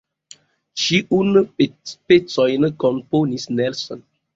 [0.83, 4.09] Ĉiun pecojn komponis Nelson.